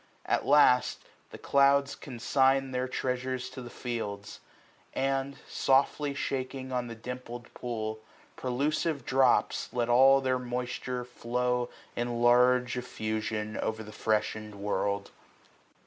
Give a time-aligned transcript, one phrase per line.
[0.25, 1.01] At last.
[1.29, 4.39] The clouds coniign their treasures to the fields;
[4.95, 7.99] And, softly shaking on the dimpled pool
[8.35, 15.11] Prelusive drops, let all their moifhire flow In large effusion, o*er the freshened world.